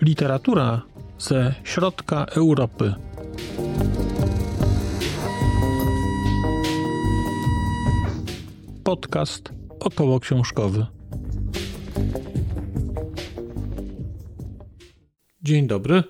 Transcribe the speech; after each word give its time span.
Literatura 0.00 0.82
ze 1.18 1.54
środka 1.64 2.24
Europy. 2.24 2.94
Podcast 8.84 9.52
około 9.80 10.20
książkowy. 10.20 10.86
Dzień 15.42 15.66
dobry. 15.66 16.02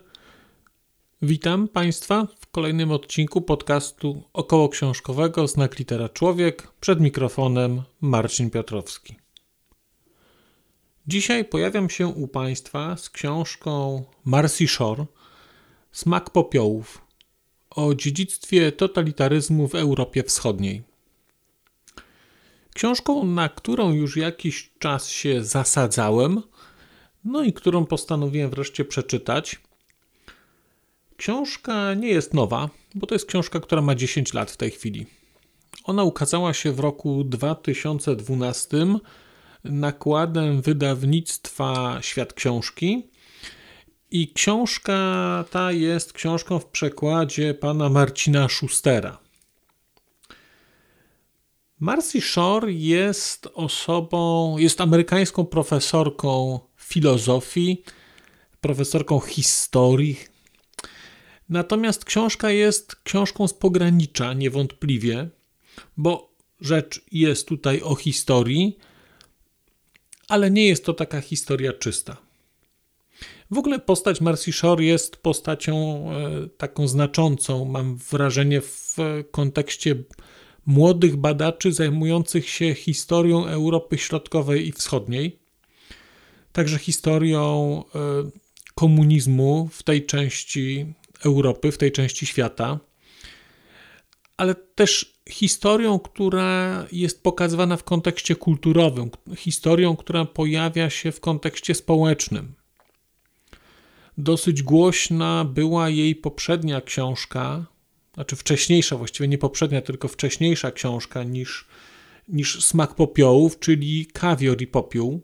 Witam 1.23 1.69
Państwa 1.69 2.27
kolejnym 2.59 2.93
odcinku 2.93 3.41
podcastu 3.41 4.23
około 4.33 4.69
książkowego 4.69 5.49
Znak 5.49 5.79
Litera 5.79 6.09
Człowiek. 6.09 6.73
Przed 6.81 7.01
mikrofonem 7.01 7.83
Marcin 8.01 8.51
Piotrowski. 8.51 9.17
Dzisiaj 11.07 11.45
pojawiam 11.45 11.91
się 11.91 12.07
u 12.07 12.29
Państwa 12.29 12.97
z 12.97 13.11
książką 13.11 14.05
Marcy 14.25 14.69
Shore 14.69 15.07
Smak 15.93 16.31
popiołów 16.31 17.03
o 17.71 17.95
dziedzictwie 17.95 18.73
totalitaryzmu 18.73 19.69
w 19.69 19.75
Europie 19.75 20.23
Wschodniej. 20.23 20.83
Książką, 22.75 23.25
na 23.25 23.49
którą 23.49 23.93
już 23.93 24.17
jakiś 24.17 24.71
czas 24.79 25.09
się 25.09 25.45
zasadzałem, 25.45 26.43
no 27.25 27.43
i 27.43 27.53
którą 27.53 27.87
postanowiłem 27.87 28.51
wreszcie 28.51 28.85
przeczytać. 28.85 29.61
Książka 31.19 31.95
nie 31.95 32.09
jest 32.09 32.35
nowa, 32.35 32.69
bo 32.95 33.07
to 33.07 33.15
jest 33.15 33.27
książka, 33.27 33.61
która 33.61 33.83
ma 33.83 33.95
10 33.95 34.35
lat 34.35 34.51
w 34.51 34.57
tej 34.57 34.71
chwili. 34.71 35.07
Ona 35.85 36.03
ukazała 36.03 36.55
się 36.55 36.73
w 36.73 36.81
roku 36.81 37.25
2012 37.25 38.87
nakładem 39.65 40.63
wydawnictwa 40.63 41.99
Świat 42.03 42.33
Książki. 42.33 43.07
I 44.11 44.33
książka 44.33 45.45
ta 45.51 45.73
jest 45.73 46.13
książką 46.13 46.59
w 46.59 46.67
przekładzie 46.67 47.55
pana 47.55 47.89
Marcina 47.89 48.49
Schustera. 48.49 49.19
Marcy 51.81 52.21
Shore 52.21 52.73
jest 52.73 53.49
osobą, 53.55 54.59
jest 54.59 54.81
amerykańską 54.81 55.47
profesorką 55.47 56.61
filozofii, 56.77 57.83
profesorką 58.61 59.21
historii. 59.21 60.38
Natomiast 61.49 62.05
książka 62.05 62.51
jest 62.51 62.97
książką 62.97 63.49
z 63.49 63.55
pogranicza, 63.55 64.33
niewątpliwie, 64.33 65.29
bo 65.97 66.33
rzecz 66.61 67.05
jest 67.13 67.49
tutaj 67.49 67.83
o 67.83 67.95
historii, 67.95 68.79
ale 70.29 70.51
nie 70.51 70.67
jest 70.67 70.85
to 70.85 70.95
taka 70.95 71.21
historia 71.21 71.73
czysta. 71.73 72.17
W 73.51 73.59
ogóle 73.59 73.79
postać 73.79 74.21
Marcy 74.21 74.53
Shore 74.53 74.85
jest 74.85 75.17
postacią 75.17 76.07
e, 76.13 76.49
taką 76.49 76.89
znaczącą, 76.89 77.65
mam 77.65 77.97
wrażenie, 77.97 78.61
w 78.61 78.97
kontekście 79.31 79.97
młodych 80.67 81.17
badaczy 81.17 81.73
zajmujących 81.73 82.49
się 82.49 82.75
historią 82.75 83.47
Europy 83.47 83.99
Środkowej 83.99 84.69
i 84.69 84.73
Wschodniej, 84.73 85.39
także 86.53 86.79
historią 86.79 87.83
e, 87.95 88.01
komunizmu 88.75 89.69
w 89.73 89.83
tej 89.83 90.07
części 90.07 90.95
Europy, 91.25 91.73
w 91.73 91.79
tej 91.79 91.93
części 91.93 92.27
świata, 92.27 92.79
ale 94.37 94.55
też 94.55 95.19
historią, 95.31 95.99
która 95.99 96.87
jest 96.93 97.23
pokazywana 97.23 97.77
w 97.77 97.85
kontekście 97.85 98.37
kulturowym, 98.37 99.11
historią, 99.37 99.97
która 99.97 100.25
pojawia 100.25 100.91
się 100.91 101.13
w 101.13 101.21
kontekście 101.21 101.75
społecznym. 101.75 102.55
Dosyć 104.19 104.63
głośna 104.63 105.45
była 105.45 105.89
jej 105.89 106.17
poprzednia 106.17 106.81
książka, 106.81 107.67
znaczy 108.15 108.37
wcześniejsza, 108.37 108.97
właściwie 108.97 109.29
nie 109.29 109.39
poprzednia, 109.39 109.83
tylko 109.83 110.09
wcześniejsza 110.09 110.71
książka 110.71 111.25
niż, 111.25 111.67
niż 112.29 112.65
Smak 112.65 112.95
Popiołów, 112.95 113.59
czyli 113.59 114.07
Kawior 114.07 114.63
i 114.63 114.67
Popiół. 114.67 115.21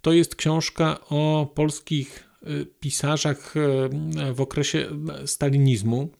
To 0.00 0.12
jest 0.12 0.36
książka 0.36 1.00
o 1.08 1.52
polskich 1.54 2.28
pisarzach 2.80 3.56
y, 3.56 4.32
w 4.32 4.40
okresie 4.40 4.88
stalinizmu. 5.26 6.10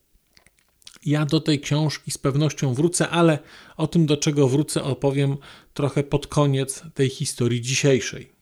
Ja 1.07 1.27
do 1.27 1.41
tej 1.41 1.61
książki 1.61 2.11
z 2.11 2.19
pewnością 2.19 2.75
wrócę, 2.75 3.09
ale 3.09 3.39
o 3.77 3.87
tym, 3.87 4.07
do 4.07 4.17
czego 4.17 4.49
wrócę, 4.49 4.83
opowiem 4.83 5.37
trochę 5.75 6.03
pod 6.03 6.27
koniec 6.27 6.83
tej 6.95 7.09
historii 7.09 7.61
dzisiejszej. 7.61 8.33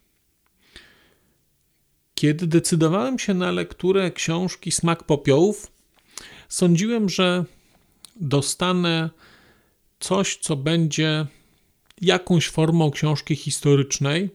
Kiedy 2.15 2.47
decydowałem 2.47 3.19
się 3.19 3.35
na 3.35 3.51
lekturę 3.51 4.11
książki 4.11 4.73
Smak 4.73 5.05
Popiołów, 5.05 5.73
sądziłem, 6.49 7.09
że 7.09 7.45
dostanę 8.17 9.11
coś, 10.01 10.37
co 10.37 10.57
będzie 10.57 11.27
jakąś 12.01 12.49
formą 12.49 12.91
książki 12.91 13.37
historycznej, 13.37 14.31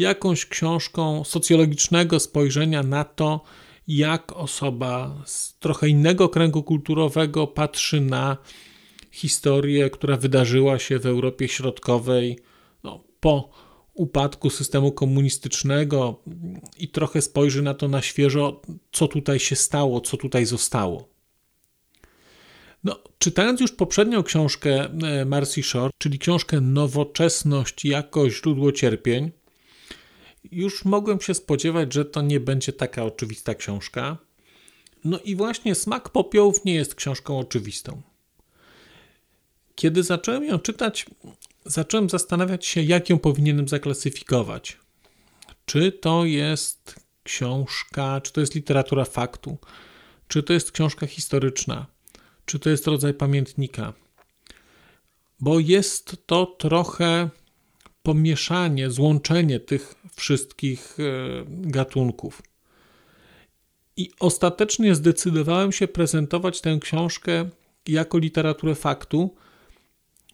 jakąś 0.00 0.46
książką 0.46 1.24
socjologicznego 1.24 2.20
spojrzenia 2.20 2.82
na 2.82 3.04
to, 3.04 3.40
jak 3.88 4.32
osoba 4.32 5.22
z 5.26 5.58
trochę 5.58 5.88
innego 5.88 6.28
kręgu 6.28 6.62
kulturowego 6.62 7.46
patrzy 7.46 8.00
na 8.00 8.36
historię, 9.10 9.90
która 9.90 10.16
wydarzyła 10.16 10.78
się 10.78 10.98
w 10.98 11.06
Europie 11.06 11.48
Środkowej 11.48 12.38
no, 12.84 13.04
po 13.20 13.50
upadku 13.94 14.50
systemu 14.50 14.92
komunistycznego 14.92 16.22
i 16.78 16.88
trochę 16.88 17.22
spojrzy 17.22 17.62
na 17.62 17.74
to 17.74 17.88
na 17.88 18.02
świeżo, 18.02 18.62
co 18.92 19.08
tutaj 19.08 19.38
się 19.38 19.56
stało, 19.56 20.00
co 20.00 20.16
tutaj 20.16 20.46
zostało. 20.46 21.08
No, 22.84 22.98
czytając 23.18 23.60
już 23.60 23.72
poprzednią 23.72 24.22
książkę 24.22 24.88
e, 25.02 25.24
Marcy 25.24 25.62
Shore, 25.62 25.90
czyli 25.98 26.18
książkę 26.18 26.60
Nowoczesność 26.60 27.84
jako 27.84 28.30
źródło 28.30 28.72
cierpień, 28.72 29.30
już 30.44 30.84
mogłem 30.84 31.20
się 31.20 31.34
spodziewać, 31.34 31.94
że 31.94 32.04
to 32.04 32.22
nie 32.22 32.40
będzie 32.40 32.72
taka 32.72 33.04
oczywista 33.04 33.54
książka. 33.54 34.16
No 35.04 35.18
i 35.18 35.36
właśnie 35.36 35.74
Smak 35.74 36.08
Popiołów 36.08 36.64
nie 36.64 36.74
jest 36.74 36.94
książką 36.94 37.38
oczywistą. 37.38 38.02
Kiedy 39.74 40.02
zacząłem 40.02 40.44
ją 40.44 40.58
czytać, 40.58 41.06
zacząłem 41.64 42.10
zastanawiać 42.10 42.66
się, 42.66 42.82
jak 42.82 43.10
ją 43.10 43.18
powinienem 43.18 43.68
zaklasyfikować. 43.68 44.76
Czy 45.66 45.92
to 45.92 46.24
jest 46.24 46.94
książka, 47.22 48.20
czy 48.20 48.32
to 48.32 48.40
jest 48.40 48.54
literatura 48.54 49.04
faktu, 49.04 49.58
czy 50.28 50.42
to 50.42 50.52
jest 50.52 50.72
książka 50.72 51.06
historyczna, 51.06 51.86
czy 52.44 52.58
to 52.58 52.70
jest 52.70 52.86
rodzaj 52.86 53.14
pamiętnika. 53.14 53.92
Bo 55.40 55.58
jest 55.58 56.16
to 56.26 56.46
trochę 56.46 57.30
pomieszanie, 58.02 58.90
złączenie 58.90 59.60
tych 59.60 59.94
wszystkich 60.16 60.96
e, 61.00 61.02
gatunków. 61.48 62.42
I 63.96 64.10
ostatecznie 64.20 64.94
zdecydowałem 64.94 65.72
się 65.72 65.88
prezentować 65.88 66.60
tę 66.60 66.78
książkę 66.80 67.50
jako 67.88 68.18
literaturę 68.18 68.74
faktu, 68.74 69.34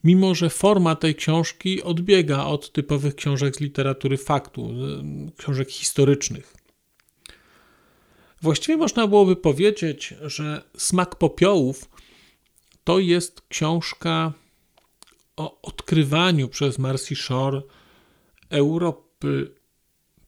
mimo 0.05 0.35
że 0.35 0.51
forma 0.51 0.97
tej 0.97 1.15
książki 1.15 1.83
odbiega 1.83 2.45
od 2.45 2.73
typowych 2.73 3.15
książek 3.15 3.57
z 3.57 3.61
literatury 3.61 4.17
faktu, 4.17 4.71
książek 5.37 5.71
historycznych. 5.71 6.57
Właściwie 8.43 8.77
można 8.77 9.07
byłoby 9.07 9.37
powiedzieć, 9.37 10.15
że 10.23 10.63
Smak 10.77 11.17
Popiołów 11.17 11.89
to 12.85 12.99
jest 12.99 13.43
książka 13.49 14.33
o 15.37 15.61
odkrywaniu 15.63 16.49
przez 16.49 16.79
Marcy 16.79 17.17
Shore 17.17 17.63
Europy 18.51 19.55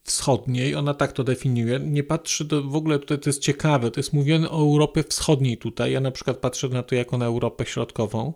Wschodniej. 0.03 0.75
Ona 0.75 0.93
tak 0.93 1.11
to 1.11 1.23
definiuje. 1.23 1.79
Nie 1.79 2.03
patrzy 2.03 2.45
do, 2.45 2.63
w 2.63 2.75
ogóle 2.75 2.99
tutaj 2.99 3.19
to 3.19 3.29
jest 3.29 3.41
ciekawe, 3.41 3.91
to 3.91 3.99
jest 3.99 4.13
mówione 4.13 4.49
o 4.49 4.57
Europie 4.57 5.03
Wschodniej 5.03 5.57
tutaj. 5.57 5.91
Ja 5.91 5.99
na 5.99 6.11
przykład 6.11 6.37
patrzę 6.37 6.69
na 6.69 6.83
to 6.83 6.95
jako 6.95 7.17
na 7.17 7.25
Europę 7.25 7.65
Środkową. 7.65 8.33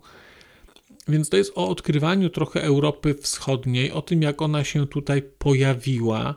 Więc 1.08 1.30
to 1.30 1.38
jest 1.38 1.52
o 1.56 1.70
odkrywaniu 1.70 2.30
trochę 2.30 2.64
Europy 2.64 3.14
Wschodniej, 3.14 3.92
o 3.92 4.02
tym, 4.02 4.22
jak 4.22 4.42
ona 4.42 4.64
się 4.64 4.88
tutaj 4.88 5.22
pojawiła. 5.22 6.36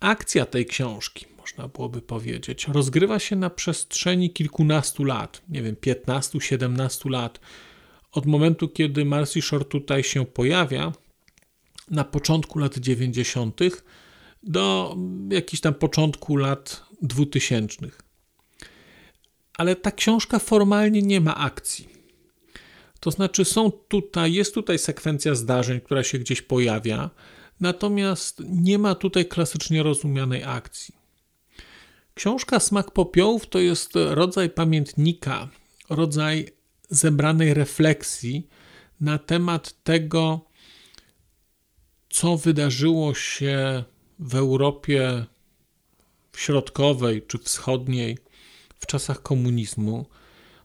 Akcja 0.00 0.46
tej 0.46 0.66
książki, 0.66 1.26
można 1.38 1.68
byłoby 1.68 2.02
powiedzieć, 2.02 2.68
rozgrywa 2.68 3.18
się 3.18 3.36
na 3.36 3.50
przestrzeni 3.50 4.30
kilkunastu 4.30 5.04
lat, 5.04 5.42
nie 5.48 5.62
wiem, 5.62 5.76
15-17 5.76 7.10
lat. 7.10 7.40
Od 8.12 8.26
momentu, 8.26 8.68
kiedy 8.68 9.04
Marcy 9.04 9.42
Shore 9.42 9.64
tutaj 9.64 10.04
się 10.04 10.26
pojawia, 10.26 10.92
na 11.90 12.04
początku 12.04 12.58
lat 12.58 12.78
90. 12.78 13.60
do 14.42 14.96
jakichś 15.30 15.60
tam 15.60 15.74
początku 15.74 16.36
lat 16.36 16.82
2000. 17.02 17.76
ale 19.58 19.76
ta 19.76 19.90
książka 19.90 20.38
formalnie 20.38 21.02
nie 21.02 21.20
ma 21.20 21.36
akcji. 21.36 21.88
To 23.00 23.10
znaczy, 23.10 23.44
są 23.44 23.70
tutaj, 23.70 24.32
jest 24.32 24.54
tutaj 24.54 24.78
sekwencja 24.78 25.34
zdarzeń, 25.34 25.80
która 25.80 26.02
się 26.04 26.18
gdzieś 26.18 26.42
pojawia, 26.42 27.10
natomiast 27.60 28.42
nie 28.48 28.78
ma 28.78 28.94
tutaj 28.94 29.26
klasycznie 29.26 29.82
rozumianej 29.82 30.44
akcji. 30.44 30.94
Książka 32.14 32.60
Smak 32.60 32.90
Popiołów 32.90 33.46
to 33.46 33.58
jest 33.58 33.92
rodzaj 33.94 34.50
pamiętnika, 34.50 35.48
rodzaj 35.90 36.55
zebranej 36.88 37.54
refleksji 37.54 38.48
na 39.00 39.18
temat 39.18 39.82
tego, 39.82 40.40
co 42.08 42.36
wydarzyło 42.36 43.14
się 43.14 43.84
w 44.18 44.34
Europie 44.34 45.26
środkowej 46.36 47.22
czy 47.26 47.38
wschodniej 47.38 48.18
w 48.78 48.86
czasach 48.86 49.22
komunizmu. 49.22 50.06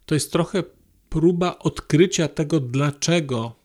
To 0.05 0.13
jest 0.15 0.31
trochę 0.31 0.63
próba 1.09 1.59
odkrycia 1.59 2.27
tego, 2.27 2.59
dlaczego 2.59 3.55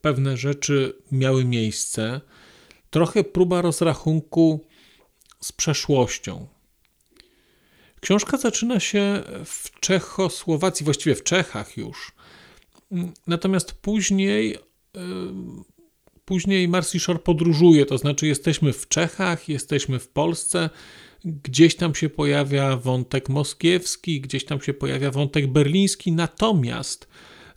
pewne 0.00 0.36
rzeczy 0.36 1.02
miały 1.12 1.44
miejsce, 1.44 2.20
trochę 2.90 3.24
próba 3.24 3.62
rozrachunku 3.62 4.66
z 5.40 5.52
przeszłością. 5.52 6.53
Książka 8.04 8.36
zaczyna 8.36 8.80
się 8.80 9.22
w 9.44 9.80
Czechosłowacji, 9.80 10.84
właściwie 10.84 11.14
w 11.14 11.22
Czechach 11.22 11.76
już. 11.76 12.12
Natomiast 13.26 13.72
później, 13.72 14.58
później 16.24 16.68
Marcy 16.68 17.00
Shore 17.00 17.18
podróżuje, 17.18 17.86
to 17.86 17.98
znaczy 17.98 18.26
jesteśmy 18.26 18.72
w 18.72 18.88
Czechach, 18.88 19.48
jesteśmy 19.48 19.98
w 19.98 20.08
Polsce, 20.08 20.70
gdzieś 21.24 21.76
tam 21.76 21.94
się 21.94 22.08
pojawia 22.08 22.76
wątek 22.76 23.28
moskiewski, 23.28 24.20
gdzieś 24.20 24.44
tam 24.44 24.60
się 24.60 24.74
pojawia 24.74 25.10
wątek 25.10 25.46
berliński, 25.46 26.12
natomiast 26.12 27.08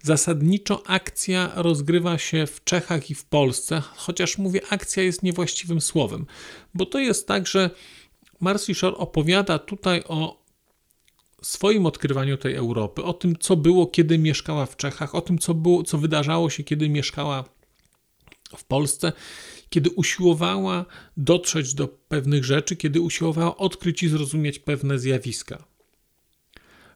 zasadniczo 0.04 0.88
akcja 0.88 1.52
rozgrywa 1.56 2.18
się 2.18 2.48
w 2.48 2.64
Czechach 2.64 3.10
i 3.10 3.16
w 3.16 3.26
Polsce, 3.26 3.82
chociaż 3.96 4.38
mówię, 4.38 4.62
akcja 4.70 5.04
jest 5.04 5.24
niewłaściwym 5.24 5.82
słowem, 5.82 6.26
bo 6.74 6.86
to 6.86 7.00
jest 7.00 7.28
tak, 7.28 7.48
że 7.48 7.70
Marcy 8.40 8.76
Shore 8.76 8.98
opowiada 8.98 9.60
tutaj 9.60 10.04
o 10.08 10.44
swoim 11.42 11.86
odkrywaniu 11.86 12.38
tej 12.38 12.56
Europy, 12.56 13.04
o 13.04 13.14
tym, 13.14 13.36
co 13.40 13.56
było, 13.56 13.88
kiedy 13.88 14.18
mieszkała 14.18 14.66
w 14.66 14.78
Czechach, 14.78 15.16
o 15.16 15.22
tym, 15.22 15.38
co, 15.40 15.54
było, 15.54 15.84
co 15.84 15.98
wydarzało 15.98 16.50
się, 16.50 16.64
kiedy 16.64 16.90
mieszkała 16.90 17.44
w 18.58 18.64
Polsce, 18.64 19.14
kiedy 19.70 19.90
usiłowała 19.90 20.86
dotrzeć 21.18 21.74
do 21.74 21.88
pewnych 21.88 22.46
rzeczy, 22.46 22.76
kiedy 22.76 23.02
usiłowała 23.02 23.58
odkryć 23.58 24.04
i 24.04 24.10
zrozumieć 24.10 24.60
pewne 24.60 25.00
zjawiska. 25.00 25.64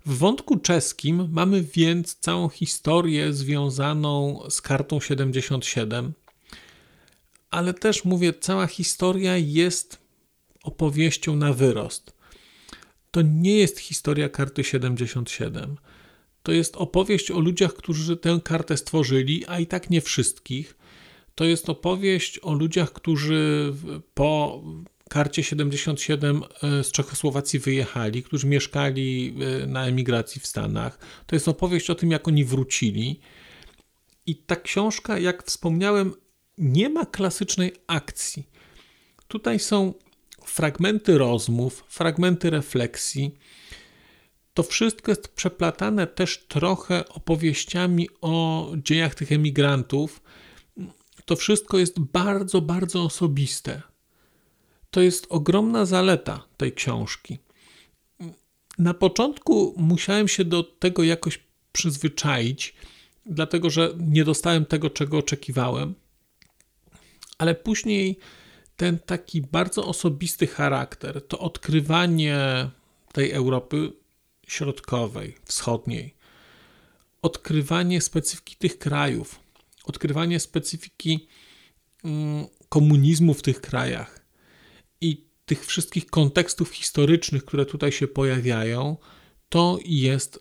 W 0.05 0.17
wątku 0.17 0.59
czeskim 0.59 1.29
mamy 1.31 1.61
więc 1.61 2.15
całą 2.15 2.49
historię 2.49 3.33
związaną 3.33 4.39
z 4.49 4.61
kartą 4.61 4.99
77, 4.99 6.13
ale 7.51 7.73
też 7.73 8.05
mówię, 8.05 8.33
cała 8.33 8.67
historia 8.67 9.37
jest 9.37 10.00
opowieścią 10.63 11.35
na 11.35 11.53
wyrost. 11.53 12.13
To 13.11 13.21
nie 13.21 13.57
jest 13.57 13.79
historia 13.79 14.29
karty 14.29 14.63
77. 14.63 15.75
To 16.43 16.51
jest 16.51 16.75
opowieść 16.75 17.31
o 17.31 17.39
ludziach, 17.39 17.73
którzy 17.73 18.17
tę 18.17 18.39
kartę 18.43 18.77
stworzyli, 18.77 19.45
a 19.47 19.59
i 19.59 19.67
tak 19.67 19.89
nie 19.89 20.01
wszystkich. 20.01 20.77
To 21.35 21.45
jest 21.45 21.69
opowieść 21.69 22.39
o 22.39 22.53
ludziach, 22.53 22.93
którzy 22.93 23.73
po 24.13 24.61
karcie 25.09 25.43
77 25.43 26.43
e, 26.63 26.83
z 26.83 26.91
Czechosłowacji 26.91 27.59
wyjechali, 27.59 28.23
którzy 28.23 28.47
mieszkali 28.47 29.35
e, 29.63 29.67
na 29.67 29.85
emigracji 29.85 30.41
w 30.41 30.47
Stanach. 30.47 30.99
To 31.27 31.35
jest 31.35 31.47
opowieść 31.47 31.89
o 31.89 31.95
tym, 31.95 32.11
jak 32.11 32.27
oni 32.27 32.45
wrócili. 32.45 33.19
I 34.25 34.35
ta 34.35 34.55
książka, 34.55 35.19
jak 35.19 35.43
wspomniałem, 35.43 36.13
nie 36.57 36.89
ma 36.89 37.05
klasycznej 37.05 37.73
akcji. 37.87 38.47
Tutaj 39.27 39.59
są 39.59 39.93
fragmenty 40.45 41.17
rozmów, 41.17 41.83
fragmenty 41.87 42.49
refleksji. 42.49 43.35
To 44.53 44.63
wszystko 44.63 45.11
jest 45.11 45.27
przeplatane 45.27 46.07
też 46.07 46.45
trochę 46.47 47.09
opowieściami 47.09 48.09
o 48.21 48.67
dziejach 48.75 49.15
tych 49.15 49.31
emigrantów. 49.31 50.21
To 51.25 51.35
wszystko 51.35 51.77
jest 51.77 51.99
bardzo, 51.99 52.61
bardzo 52.61 53.03
osobiste. 53.03 53.81
To 54.91 55.01
jest 55.01 55.27
ogromna 55.29 55.85
zaleta 55.85 56.43
tej 56.57 56.73
książki. 56.73 57.39
Na 58.77 58.93
początku 58.93 59.73
musiałem 59.77 60.27
się 60.27 60.45
do 60.45 60.63
tego 60.63 61.03
jakoś 61.03 61.39
przyzwyczaić, 61.71 62.75
dlatego 63.25 63.69
że 63.69 63.93
nie 63.97 64.23
dostałem 64.23 64.65
tego, 64.65 64.89
czego 64.89 65.17
oczekiwałem, 65.17 65.95
ale 67.37 67.55
później 67.55 68.19
ten 68.81 68.99
taki 68.99 69.41
bardzo 69.41 69.85
osobisty 69.87 70.47
charakter, 70.47 71.27
to 71.27 71.39
odkrywanie 71.39 72.37
tej 73.13 73.31
Europy 73.31 73.93
środkowej, 74.47 75.35
wschodniej, 75.45 76.15
odkrywanie 77.21 78.01
specyfiki 78.01 78.55
tych 78.55 78.77
krajów, 78.77 79.39
odkrywanie 79.83 80.39
specyfiki 80.39 81.27
mm, 82.03 82.45
komunizmu 82.69 83.33
w 83.33 83.41
tych 83.41 83.61
krajach 83.61 84.25
i 85.01 85.25
tych 85.45 85.65
wszystkich 85.65 86.05
kontekstów 86.05 86.71
historycznych, 86.71 87.45
które 87.45 87.65
tutaj 87.65 87.91
się 87.91 88.07
pojawiają, 88.07 88.97
to 89.49 89.79
jest 89.85 90.39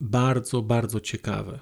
bardzo, 0.00 0.62
bardzo 0.62 1.00
ciekawe. 1.00 1.60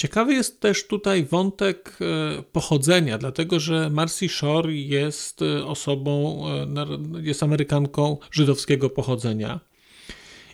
Ciekawy 0.00 0.34
jest 0.34 0.60
też 0.60 0.86
tutaj 0.86 1.24
wątek 1.24 1.98
e, 2.00 2.42
pochodzenia, 2.42 3.18
dlatego 3.18 3.60
że 3.60 3.90
Marcy 3.90 4.28
Shore 4.28 4.72
jest 4.74 5.42
e, 5.42 5.66
osobą, 5.66 6.42
e, 6.48 7.22
jest 7.22 7.42
Amerykanką 7.42 8.18
żydowskiego 8.30 8.90
pochodzenia. 8.90 9.60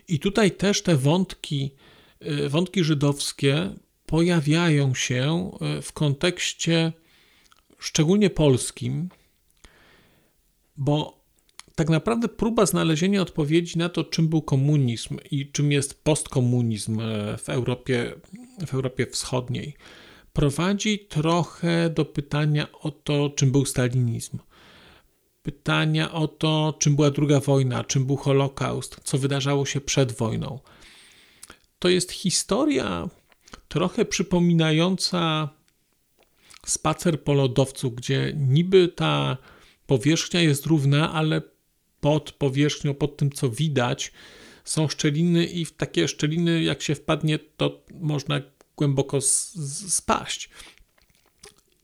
I 0.09 0.19
tutaj 0.19 0.51
też 0.51 0.83
te 0.83 0.97
wątki, 0.97 1.75
wątki 2.49 2.85
żydowskie 2.85 3.71
pojawiają 4.07 4.95
się 4.95 5.51
w 5.83 5.93
kontekście 5.93 6.93
szczególnie 7.79 8.31
polskim, 8.31 9.09
bo 10.77 11.25
tak 11.77 11.89
naprawdę 11.89 12.29
próba 12.29 12.67
znalezienia 12.67 13.23
odpowiedzi 13.23 13.79
na 13.79 13.89
to, 13.89 14.05
czym 14.05 14.29
był 14.29 14.43
komunizm 14.43 15.17
i 15.31 15.51
czym 15.53 15.73
jest 15.73 16.05
postkomunizm 16.05 17.01
e, 17.01 17.37
w 17.39 17.49
Europie, 17.49 18.15
w 18.67 18.75
Europie 18.75 19.07
Wschodniej, 19.07 19.75
prowadzi 20.33 20.99
trochę 20.99 21.91
do 21.91 22.05
pytania 22.05 22.73
o 22.73 22.91
to, 22.91 23.31
czym 23.31 23.53
był 23.53 23.65
stalinizm. 23.65 24.39
Pytania 25.43 26.13
o 26.13 26.29
to, 26.29 26.77
czym 26.79 26.97
była 26.97 27.11
druga 27.11 27.41
wojna, 27.41 27.85
czym 27.85 28.07
był 28.07 28.17
Holokaust, 28.17 29.01
co 29.05 29.19
wydarzało 29.19 29.67
się 29.67 29.81
przed 29.81 30.13
wojną. 30.13 30.61
To 31.79 31.89
jest 31.89 32.13
historia 32.13 33.09
trochę 33.69 34.05
przypominająca 34.05 35.49
spacer 36.67 37.25
po 37.25 37.33
lodowcu, 37.33 37.91
gdzie 37.91 38.33
niby 38.37 38.89
ta 38.89 39.37
powierzchnia 39.87 40.41
jest 40.41 40.67
równa, 40.67 41.13
ale 41.13 41.56
pod 42.01 42.33
powierzchnią, 42.33 42.95
pod 42.95 43.17
tym, 43.17 43.31
co 43.31 43.51
widać, 43.51 44.13
są 44.65 44.89
szczeliny 44.89 45.47
i 45.47 45.65
w 45.65 45.73
takie 45.73 46.09
szczeliny, 46.09 46.63
jak 46.63 46.83
się 46.83 46.95
wpadnie, 46.95 47.39
to 47.39 47.85
można 48.01 48.41
głęboko 48.77 49.21
spaść. 49.89 50.51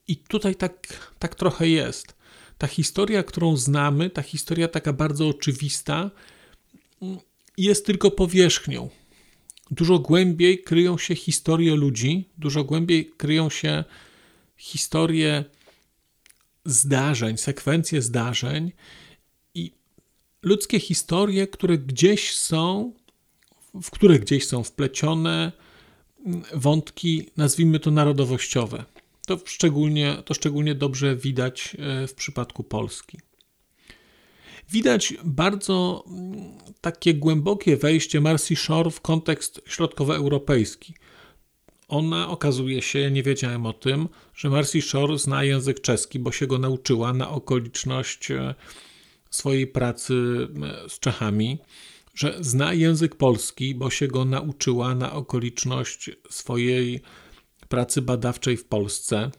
I 0.07 0.17
tutaj 0.17 0.55
tak, 0.55 0.87
tak 1.19 1.35
trochę 1.35 1.67
jest. 1.67 2.15
Ta 2.57 2.67
historia, 2.67 3.23
którą 3.23 3.57
znamy, 3.57 4.09
ta 4.09 4.21
historia 4.21 4.67
taka 4.67 4.93
bardzo 4.93 5.27
oczywista, 5.27 6.11
jest 7.57 7.85
tylko 7.85 8.11
powierzchnią. 8.11 8.89
Dużo 9.71 9.99
głębiej 9.99 10.63
kryją 10.63 10.97
się 10.97 11.15
historie 11.15 11.75
ludzi, 11.75 12.29
dużo 12.37 12.63
głębiej 12.63 13.11
kryją 13.17 13.49
się 13.49 13.83
historie 14.57 15.45
zdarzeń, 16.65 17.37
sekwencje 17.37 18.01
zdarzeń, 18.01 18.71
ludzkie 20.43 20.79
historie, 20.79 21.47
które 21.47 21.77
gdzieś 21.77 22.35
są, 22.35 22.93
w 23.81 23.91
które 23.91 24.19
gdzieś 24.19 24.47
są 24.47 24.63
wplecione 24.63 25.51
wątki, 26.53 27.29
nazwijmy 27.37 27.79
to 27.79 27.91
narodowościowe. 27.91 28.85
To 29.27 29.39
szczególnie, 29.45 30.17
to 30.25 30.33
szczególnie 30.33 30.75
dobrze 30.75 31.15
widać 31.15 31.77
e, 31.79 32.07
w 32.07 32.13
przypadku 32.13 32.63
Polski. 32.63 33.19
Widać 34.71 35.13
bardzo 35.23 36.03
mm, 36.07 36.51
takie 36.81 37.13
głębokie 37.13 37.77
wejście 37.77 38.21
Marcy 38.21 38.55
Shore 38.55 38.91
w 38.91 39.01
kontekst 39.01 39.61
środkowoeuropejski. 39.65 40.93
Ona 41.87 42.29
okazuje 42.29 42.81
się, 42.81 43.11
nie 43.11 43.23
wiedziałem 43.23 43.65
o 43.65 43.73
tym, 43.73 44.09
że 44.35 44.49
Marcy 44.49 44.81
Shore 44.81 45.17
zna 45.17 45.43
język 45.43 45.81
czeski, 45.81 46.19
bo 46.19 46.31
się 46.31 46.47
go 46.47 46.57
nauczyła 46.57 47.13
na 47.13 47.29
okoliczność 47.29 48.31
e, 48.31 48.55
swojej 49.35 49.67
pracy 49.67 50.13
z 50.87 50.99
Czechami. 50.99 51.59
że 52.15 52.37
zna 52.39 52.73
język 52.73 53.15
polski, 53.15 53.75
bo 53.75 53.89
się 53.89 54.07
go 54.07 54.25
nauczyła 54.25 54.95
na 54.95 55.13
okoliczność 55.13 56.11
swojej 56.29 57.01
pracy 57.69 58.01
badawczej 58.01 58.57
w 58.57 58.65
Polsce. 58.65 59.31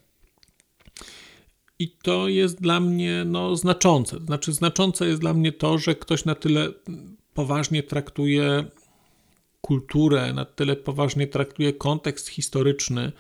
I 1.78 1.90
to 1.90 2.28
jest 2.28 2.60
dla 2.60 2.80
mnie 2.80 3.24
no, 3.26 3.56
znaczące. 3.56 4.18
Znaczy, 4.26 4.52
znaczące 4.52 5.06
jest 5.06 5.20
dla 5.20 5.34
mnie 5.34 5.52
to, 5.52 5.78
że 5.78 5.94
ktoś 5.94 6.24
na 6.24 6.34
tyle 6.34 6.72
poważnie 7.34 7.82
traktuje 7.82 8.64
kulturę, 9.60 10.32
na 10.32 10.44
tyle 10.44 10.76
poważnie 10.76 11.26
traktuje 11.26 11.72
kontekst 11.72 12.28
historyczny, 12.28 13.12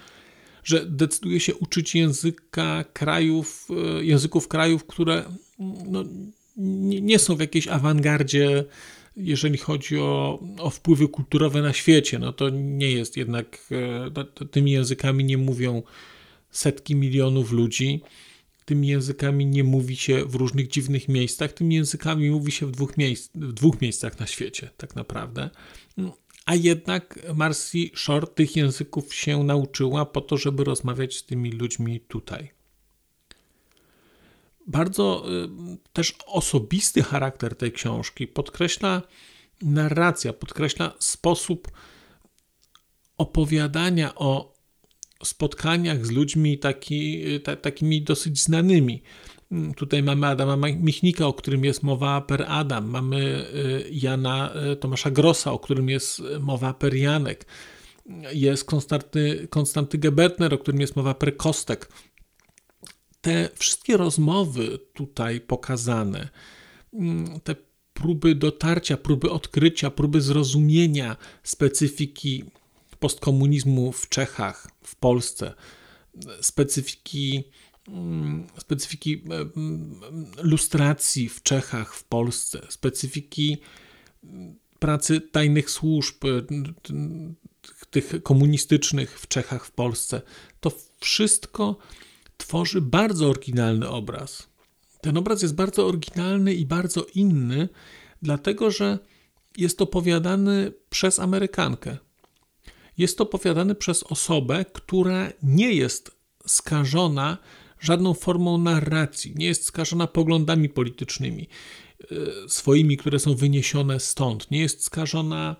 że 0.64 0.86
decyduje 0.86 1.40
się 1.40 1.54
uczyć 1.54 1.94
języka 1.94 2.84
krajów, 2.92 3.68
e, 3.70 4.04
języków 4.04 4.48
krajów, 4.48 4.86
które 4.86 5.24
no, 5.86 6.04
nie 6.56 7.18
są 7.18 7.36
w 7.36 7.40
jakiejś 7.40 7.68
awangardzie, 7.68 8.64
jeżeli 9.16 9.58
chodzi 9.58 9.98
o, 9.98 10.42
o 10.58 10.70
wpływy 10.70 11.08
kulturowe 11.08 11.62
na 11.62 11.72
świecie. 11.72 12.18
No 12.18 12.32
to 12.32 12.50
nie 12.50 12.90
jest 12.90 13.16
jednak, 13.16 13.68
e, 14.40 14.46
tymi 14.46 14.70
językami 14.70 15.24
nie 15.24 15.38
mówią 15.38 15.82
setki 16.50 16.94
milionów 16.94 17.52
ludzi. 17.52 18.00
Tymi 18.64 18.88
językami 18.88 19.46
nie 19.46 19.64
mówi 19.64 19.96
się 19.96 20.24
w 20.24 20.34
różnych 20.34 20.68
dziwnych 20.68 21.08
miejscach, 21.08 21.52
tymi 21.52 21.74
językami 21.74 22.30
mówi 22.30 22.52
się 22.52 22.66
w 22.66 22.70
dwóch, 22.70 22.96
miejsc, 22.96 23.30
w 23.34 23.52
dwóch 23.52 23.80
miejscach 23.80 24.20
na 24.20 24.26
świecie, 24.26 24.70
tak 24.76 24.96
naprawdę. 24.96 25.50
A 26.46 26.54
jednak 26.54 27.18
Marcy 27.34 27.78
Short 27.94 28.34
tych 28.34 28.56
języków 28.56 29.14
się 29.14 29.44
nauczyła 29.44 30.06
po 30.06 30.20
to, 30.20 30.36
żeby 30.36 30.64
rozmawiać 30.64 31.16
z 31.16 31.24
tymi 31.24 31.50
ludźmi 31.50 32.00
tutaj. 32.00 32.53
Bardzo 34.66 35.24
y, 35.44 35.48
też 35.92 36.14
osobisty 36.26 37.02
charakter 37.02 37.56
tej 37.56 37.72
książki 37.72 38.26
podkreśla 38.26 39.02
narracja, 39.62 40.32
podkreśla 40.32 40.94
sposób 40.98 41.68
opowiadania 43.18 44.14
o 44.14 44.54
spotkaniach 45.24 46.06
z 46.06 46.10
ludźmi 46.10 46.58
taki, 46.58 47.24
ta, 47.40 47.56
takimi 47.56 48.02
dosyć 48.02 48.42
znanymi. 48.42 49.02
Mm, 49.52 49.74
tutaj 49.74 50.02
mamy 50.02 50.26
Adama 50.26 50.56
Michnika, 50.56 51.26
o 51.26 51.32
którym 51.32 51.64
jest 51.64 51.82
mowa 51.82 52.20
per 52.20 52.44
Adam. 52.48 52.90
Mamy 52.90 53.46
y, 53.54 53.88
Jana 53.92 54.50
y, 54.72 54.76
Tomasza 54.76 55.10
Grossa, 55.10 55.52
o 55.52 55.58
którym 55.58 55.88
jest 55.88 56.22
mowa 56.40 56.74
per 56.74 56.94
Janek. 56.94 57.46
Jest 58.32 58.64
Konstanty, 58.64 59.48
Konstanty 59.50 59.98
Gebertner, 59.98 60.54
o 60.54 60.58
którym 60.58 60.80
jest 60.80 60.96
mowa 60.96 61.14
per 61.14 61.36
Kostek. 61.36 61.88
Te 63.24 63.48
wszystkie 63.54 63.96
rozmowy 63.96 64.78
tutaj 64.94 65.40
pokazane, 65.40 66.28
mm, 66.92 67.40
te 67.40 67.56
próby 67.94 68.34
dotarcia, 68.34 68.96
próby 68.96 69.30
odkrycia, 69.30 69.90
próby 69.90 70.20
zrozumienia 70.20 71.16
specyfiki 71.42 72.44
postkomunizmu 72.98 73.92
w 73.92 74.08
Czechach, 74.08 74.68
w 74.82 74.96
Polsce, 74.96 75.54
specyfiki 76.40 77.44
Mm, 77.88 78.46
specyfiki 78.58 79.22
lustracji 80.42 81.28
w 81.28 81.42
Czechach, 81.42 81.94
w 81.94 82.04
Polsce, 82.04 82.66
specyfiki 82.68 83.58
mm, 84.24 84.58
pracy 84.78 85.20
tajnych 85.20 85.70
służb, 85.70 86.24
e, 86.24 86.28
tych 87.90 88.22
komunistycznych 88.22 89.20
w 89.20 89.28
Czechach, 89.28 89.66
w 89.66 89.70
Polsce. 89.70 90.22
To 90.60 90.72
wszystko 91.00 91.76
tworzy 92.46 92.80
bardzo 92.80 93.28
oryginalny 93.28 93.88
obraz. 93.88 94.48
Ten 95.00 95.16
obraz 95.16 95.42
jest 95.42 95.54
bardzo 95.54 95.86
oryginalny 95.86 96.54
i 96.54 96.66
bardzo 96.66 97.06
inny, 97.14 97.68
dlatego 98.22 98.70
że 98.70 98.98
jest 99.56 99.82
opowiadany 99.82 100.72
przez 100.90 101.18
Amerykankę. 101.18 101.96
Jest 102.98 103.20
opowiadany 103.20 103.74
przez 103.74 104.02
osobę, 104.02 104.64
która 104.72 105.32
nie 105.42 105.72
jest 105.72 106.10
skażona 106.46 107.38
żadną 107.80 108.14
formą 108.14 108.58
narracji, 108.58 109.34
nie 109.36 109.46
jest 109.46 109.64
skażona 109.64 110.06
poglądami 110.06 110.68
politycznymi 110.68 111.48
e, 112.00 112.48
swoimi, 112.48 112.96
które 112.96 113.18
są 113.18 113.34
wyniesione 113.34 114.00
stąd, 114.00 114.50
nie 114.50 114.60
jest 114.60 114.84
skażona 114.84 115.56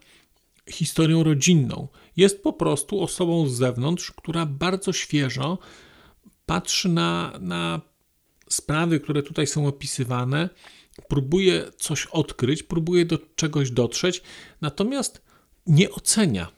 historią 0.70 1.22
rodzinną. 1.22 1.88
Jest 2.16 2.42
po 2.42 2.52
prostu 2.52 3.02
osobą 3.02 3.48
z 3.48 3.54
zewnątrz, 3.54 4.12
która 4.12 4.46
bardzo 4.46 4.92
świeżo 4.92 5.58
patrzy 6.46 6.88
na, 6.88 7.32
na 7.40 7.80
sprawy, 8.48 9.00
które 9.00 9.22
tutaj 9.22 9.46
są 9.46 9.66
opisywane, 9.66 10.48
próbuje 11.08 11.64
coś 11.78 12.06
odkryć, 12.06 12.62
próbuje 12.62 13.04
do 13.06 13.18
czegoś 13.36 13.70
dotrzeć, 13.70 14.22
natomiast 14.60 15.22
nie 15.66 15.90
ocenia. 15.90 16.48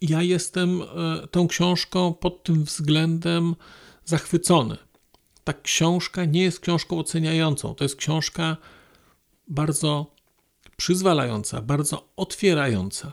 Ja 0.00 0.22
jestem 0.22 0.82
e, 0.82 0.86
tą 1.26 1.48
książką 1.48 2.14
pod 2.14 2.44
tym 2.44 2.64
względem 2.64 3.54
zachwycony. 4.04 4.76
Ta 5.44 5.52
książka 5.52 6.24
nie 6.24 6.42
jest 6.42 6.60
książką 6.60 6.98
oceniającą, 6.98 7.74
to 7.74 7.84
jest 7.84 7.96
książka 7.96 8.56
bardzo 9.48 10.14
przyzwalająca, 10.76 11.62
bardzo 11.62 12.08
otwierająca. 12.16 13.12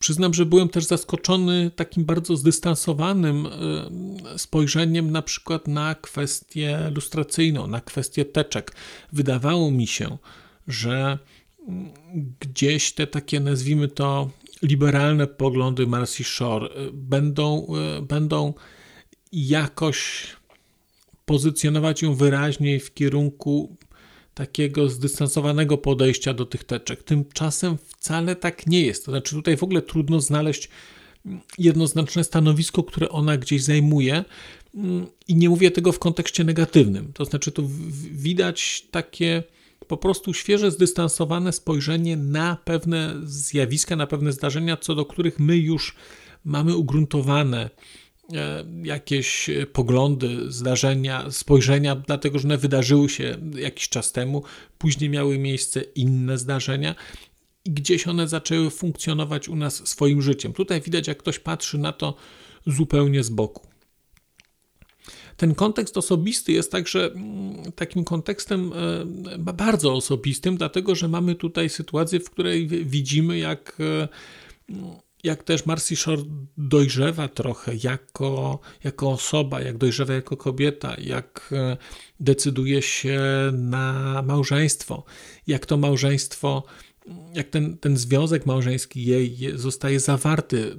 Przyznam, 0.00 0.34
że 0.34 0.46
byłem 0.46 0.68
też 0.68 0.84
zaskoczony 0.84 1.70
takim 1.76 2.04
bardzo 2.04 2.36
zdystansowanym 2.36 3.46
y, 4.34 4.38
spojrzeniem 4.38 5.10
na 5.10 5.22
przykład 5.22 5.68
na 5.68 5.94
kwestię 5.94 6.90
lustracyjną, 6.94 7.66
na 7.66 7.80
kwestię 7.80 8.24
teczek. 8.24 8.72
Wydawało 9.12 9.70
mi 9.70 9.86
się, 9.86 10.18
że 10.68 11.18
mm, 11.68 11.90
gdzieś 12.40 12.92
te 12.92 13.06
takie, 13.06 13.40
nazwijmy 13.40 13.88
to, 13.88 14.30
liberalne 14.62 15.26
poglądy 15.26 15.86
Marcy 15.86 16.24
Shore 16.24 16.66
y, 16.66 16.90
będą, 16.92 17.66
y, 17.98 18.02
będą 18.02 18.54
jakoś 19.32 20.26
pozycjonować 21.24 22.02
ją 22.02 22.14
wyraźniej 22.14 22.80
w 22.80 22.94
kierunku 22.94 23.76
takiego 24.40 24.88
zdystansowanego 24.88 25.78
podejścia 25.78 26.34
do 26.34 26.46
tych 26.46 26.64
teczek. 26.64 27.02
Tymczasem 27.02 27.76
wcale 27.86 28.36
tak 28.36 28.66
nie 28.66 28.82
jest. 28.82 29.04
To 29.04 29.10
znaczy, 29.10 29.34
tutaj 29.34 29.56
w 29.56 29.62
ogóle 29.62 29.82
trudno 29.82 30.20
znaleźć 30.20 30.68
jednoznaczne 31.58 32.24
stanowisko, 32.24 32.82
które 32.82 33.08
ona 33.08 33.36
gdzieś 33.36 33.62
zajmuje. 33.62 34.24
I 35.28 35.34
nie 35.34 35.48
mówię 35.48 35.70
tego 35.70 35.92
w 35.92 35.98
kontekście 35.98 36.44
negatywnym. 36.44 37.12
To 37.12 37.24
znaczy, 37.24 37.52
tu 37.52 37.70
widać 38.12 38.86
takie 38.90 39.42
po 39.88 39.96
prostu 39.96 40.34
świeże, 40.34 40.70
zdystansowane 40.70 41.52
spojrzenie 41.52 42.16
na 42.16 42.56
pewne 42.64 43.16
zjawiska, 43.24 43.96
na 43.96 44.06
pewne 44.06 44.32
zdarzenia, 44.32 44.76
co 44.76 44.94
do 44.94 45.04
których 45.04 45.38
my 45.38 45.56
już 45.56 45.94
mamy 46.44 46.76
ugruntowane 46.76 47.70
jakieś 48.82 49.50
poglądy, 49.72 50.52
zdarzenia, 50.52 51.30
spojrzenia, 51.30 51.96
dlatego 51.96 52.38
że 52.38 52.48
one 52.48 52.58
wydarzyły 52.58 53.08
się 53.08 53.36
jakiś 53.54 53.88
czas 53.88 54.12
temu, 54.12 54.42
później 54.78 55.10
miały 55.10 55.38
miejsce 55.38 55.80
inne 55.80 56.38
zdarzenia 56.38 56.94
i 57.64 57.70
gdzieś 57.70 58.08
one 58.08 58.28
zaczęły 58.28 58.70
funkcjonować 58.70 59.48
u 59.48 59.56
nas 59.56 59.88
swoim 59.88 60.22
życiem. 60.22 60.52
Tutaj 60.52 60.80
widać, 60.80 61.08
jak 61.08 61.18
ktoś 61.18 61.38
patrzy 61.38 61.78
na 61.78 61.92
to 61.92 62.14
zupełnie 62.66 63.24
z 63.24 63.30
boku. 63.30 63.66
Ten 65.36 65.54
kontekst 65.54 65.96
osobisty 65.96 66.52
jest 66.52 66.72
także 66.72 67.12
mm, 67.12 67.72
takim 67.72 68.04
kontekstem 68.04 68.72
e, 68.72 69.38
bardzo 69.38 69.94
osobistym, 69.94 70.56
dlatego 70.56 70.94
że 70.94 71.08
mamy 71.08 71.34
tutaj 71.34 71.68
sytuację, 71.68 72.20
w 72.20 72.30
której 72.30 72.66
widzimy, 72.66 73.38
jak 73.38 73.78
e, 73.80 74.08
jak 75.24 75.42
też 75.42 75.66
Marcy 75.66 75.96
Shore 75.96 76.22
dojrzewa 76.56 77.28
trochę 77.28 77.72
jako, 77.82 78.58
jako 78.84 79.10
osoba, 79.10 79.60
jak 79.60 79.78
dojrzewa 79.78 80.14
jako 80.14 80.36
kobieta, 80.36 80.96
jak 80.98 81.50
e, 81.52 81.76
decyduje 82.20 82.82
się 82.82 83.20
na 83.52 84.22
małżeństwo, 84.26 85.04
jak 85.46 85.66
to 85.66 85.76
małżeństwo, 85.76 86.64
jak 87.34 87.48
ten, 87.48 87.78
ten 87.78 87.96
związek 87.96 88.46
małżeński 88.46 89.04
jej 89.04 89.38
zostaje 89.54 90.00
zawarty 90.00 90.72
e, 90.72 90.76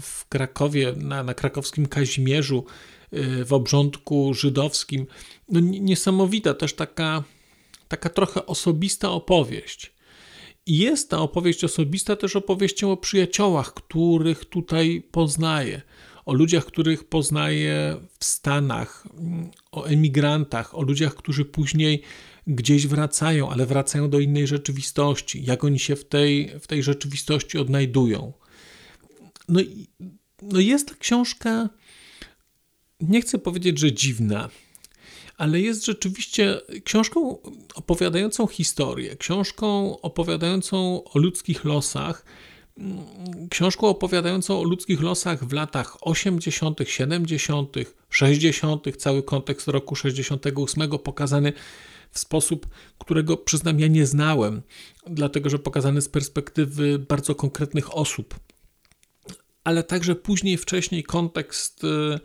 w 0.00 0.28
Krakowie, 0.28 0.92
na, 0.96 1.22
na 1.22 1.34
krakowskim 1.34 1.86
Kazimierzu, 1.86 2.64
e, 3.12 3.44
w 3.44 3.52
obrządku 3.52 4.34
żydowskim. 4.34 5.06
No, 5.48 5.60
niesamowita 5.60 6.54
też 6.54 6.74
taka, 6.74 7.24
taka 7.88 8.08
trochę 8.08 8.46
osobista 8.46 9.10
opowieść 9.10 9.95
jest 10.66 11.10
ta 11.10 11.18
opowieść 11.18 11.64
osobista 11.64 12.16
też 12.16 12.36
opowieścią 12.36 12.92
o 12.92 12.96
przyjaciołach, 12.96 13.74
których 13.74 14.44
tutaj 14.44 15.02
poznaję, 15.10 15.82
o 16.24 16.34
ludziach, 16.34 16.64
których 16.64 17.04
poznaję 17.04 17.96
w 18.18 18.24
Stanach, 18.24 19.08
o 19.72 19.84
emigrantach, 19.84 20.78
o 20.78 20.82
ludziach, 20.82 21.14
którzy 21.14 21.44
później 21.44 22.02
gdzieś 22.46 22.86
wracają, 22.86 23.50
ale 23.50 23.66
wracają 23.66 24.10
do 24.10 24.20
innej 24.20 24.46
rzeczywistości, 24.46 25.44
jak 25.44 25.64
oni 25.64 25.78
się 25.78 25.96
w 25.96 26.04
tej, 26.04 26.50
w 26.60 26.66
tej 26.66 26.82
rzeczywistości 26.82 27.58
odnajdują. 27.58 28.32
No, 29.48 29.60
no 30.42 30.60
jest 30.60 30.88
ta 30.88 30.94
książka, 30.94 31.68
nie 33.00 33.20
chcę 33.20 33.38
powiedzieć, 33.38 33.78
że 33.78 33.92
dziwna, 33.92 34.48
ale 35.36 35.60
jest 35.60 35.84
rzeczywiście 35.84 36.60
książką 36.84 37.38
opowiadającą 37.74 38.46
historię, 38.46 39.16
książką 39.16 40.00
opowiadającą 40.00 41.04
o 41.04 41.18
ludzkich 41.18 41.64
losach, 41.64 42.24
książką 43.50 43.88
opowiadającą 43.88 44.60
o 44.60 44.64
ludzkich 44.64 45.02
losach 45.02 45.44
w 45.44 45.52
latach 45.52 45.96
80., 46.00 46.78
70., 46.86 47.76
60., 48.10 48.96
cały 48.96 49.22
kontekst 49.22 49.68
roku 49.68 49.96
68 49.96 50.90
pokazany 50.90 51.52
w 52.10 52.18
sposób, 52.18 52.66
którego 52.98 53.36
przyznam 53.36 53.80
ja 53.80 53.86
nie 53.86 54.06
znałem, 54.06 54.62
dlatego 55.06 55.50
że 55.50 55.58
pokazany 55.58 56.02
z 56.02 56.08
perspektywy 56.08 56.98
bardzo 56.98 57.34
konkretnych 57.34 57.96
osób, 57.96 58.34
ale 59.64 59.82
także 59.82 60.14
później, 60.14 60.56
wcześniej 60.56 61.04
kontekst, 61.04 61.84
y, 61.84 62.20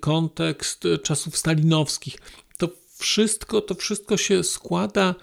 kontekst 0.00 0.84
czasów 1.02 1.36
stalinowskich. 1.36 2.16
To 2.58 2.68
wszystko, 2.98 3.60
to 3.60 3.74
wszystko 3.74 4.16
się 4.16 4.44
składa 4.44 5.14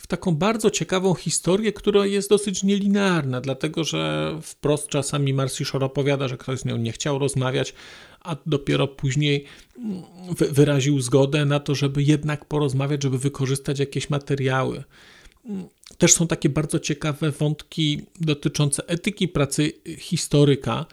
w 0.00 0.06
taką 0.06 0.34
bardzo 0.34 0.70
ciekawą 0.70 1.14
historię, 1.14 1.72
która 1.72 2.06
jest 2.06 2.30
dosyć 2.30 2.62
nielinearna, 2.62 3.40
dlatego 3.40 3.84
że 3.84 4.32
wprost 4.42 4.88
czasami 4.88 5.32
Marcy 5.34 5.64
Shore 5.64 5.86
opowiada, 5.86 6.28
że 6.28 6.36
ktoś 6.36 6.58
z 6.58 6.64
nią 6.64 6.76
nie 6.76 6.92
chciał 6.92 7.18
rozmawiać, 7.18 7.74
a 8.20 8.36
dopiero 8.46 8.88
później 8.88 9.44
mm, 9.78 10.02
wyraził 10.50 11.00
zgodę 11.00 11.44
na 11.44 11.60
to, 11.60 11.74
żeby 11.74 12.02
jednak 12.02 12.44
porozmawiać, 12.44 13.02
żeby 13.02 13.18
wykorzystać 13.18 13.78
jakieś 13.78 14.10
materiały. 14.10 14.84
Mm, 15.44 15.68
też 15.98 16.12
są 16.12 16.26
takie 16.26 16.48
bardzo 16.48 16.78
ciekawe 16.78 17.30
wątki 17.30 18.02
dotyczące 18.20 18.86
etyki 18.86 19.28
pracy 19.28 19.72
historyka. 19.98 20.86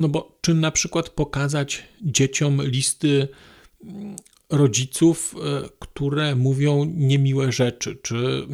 No 0.00 0.08
bo 0.08 0.38
czy 0.40 0.54
na 0.54 0.70
przykład 0.70 1.10
pokazać 1.10 1.82
dzieciom 2.02 2.62
listy 2.62 3.28
mm, 3.84 4.16
rodziców, 4.50 5.34
e, 5.34 5.68
które 5.78 6.34
mówią 6.34 6.84
niemiłe 6.84 7.52
rzeczy, 7.52 7.98
czy 8.02 8.46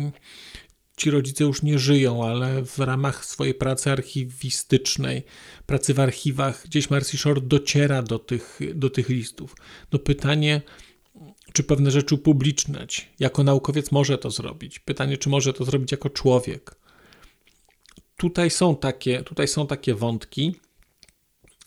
ci 0.96 1.11
rodzice 1.11 1.44
już 1.44 1.62
nie 1.62 1.78
żyją, 1.78 2.25
ale 2.25 2.64
w 2.64 2.78
ramach 2.78 3.25
swojej 3.25 3.54
pracy 3.54 3.90
archiwistycznej, 3.90 5.22
pracy 5.66 5.94
w 5.94 6.00
archiwach, 6.00 6.62
gdzieś 6.64 6.90
Marcy 6.90 7.18
Shore 7.18 7.40
dociera 7.40 8.02
do 8.02 8.18
tych, 8.18 8.61
do 8.75 8.90
tych 8.90 9.08
listów. 9.08 9.56
No 9.92 9.99
pytanie, 9.99 10.62
czy 11.52 11.62
pewne 11.62 11.90
rzeczy 11.90 12.14
upubliczniać. 12.14 13.08
Jako 13.18 13.42
naukowiec 13.42 13.92
może 13.92 14.18
to 14.18 14.30
zrobić. 14.30 14.78
Pytanie, 14.78 15.18
czy 15.18 15.28
może 15.28 15.52
to 15.52 15.64
zrobić 15.64 15.92
jako 15.92 16.11
człowiek. 16.11 16.75
Tutaj 18.16 18.50
są 18.50 18.76
takie, 18.76 19.22
tutaj 19.22 19.49
są 19.49 19.66
takie 19.66 19.94
wątki 19.94 20.54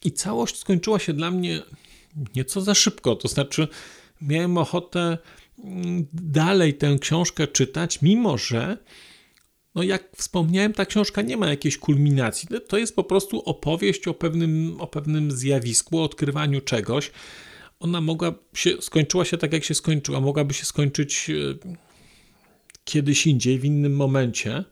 i 0.05 0.11
całość 0.11 0.57
skończyła 0.57 0.99
się 0.99 1.13
dla 1.13 1.31
mnie 1.31 1.61
nieco 2.35 2.61
za 2.61 2.75
szybko. 2.75 3.15
To 3.15 3.27
znaczy, 3.27 3.67
miałem 4.21 4.57
ochotę 4.57 5.17
mm, 5.63 6.05
dalej 6.13 6.73
tę 6.73 6.97
książkę 7.01 7.47
czytać, 7.47 8.01
mimo 8.01 8.37
że, 8.37 8.77
no 9.75 9.83
jak 9.83 10.09
wspomniałem, 10.17 10.73
ta 10.73 10.85
książka 10.85 11.21
nie 11.21 11.37
ma 11.37 11.49
jakiejś 11.49 11.77
kulminacji. 11.77 12.47
To 12.67 12.77
jest 12.77 12.95
po 12.95 13.03
prostu 13.03 13.41
opowieść 13.41 14.07
o 14.07 14.13
pewnym, 14.13 14.75
o 14.79 14.87
pewnym 14.87 15.31
zjawisku, 15.31 15.99
o 15.99 16.03
odkrywaniu 16.03 16.61
czegoś. 16.61 17.11
Ona 17.79 18.01
mogła 18.01 18.33
się, 18.53 18.81
skończyła 18.81 19.25
się 19.25 19.37
tak, 19.37 19.53
jak 19.53 19.63
się 19.63 19.73
skończyła. 19.73 20.19
Mogłaby 20.19 20.53
się 20.53 20.65
skończyć 20.65 21.29
e, 21.29 21.33
kiedyś 22.83 23.27
indziej, 23.27 23.59
w 23.59 23.65
innym 23.65 23.95
momencie. 23.95 24.63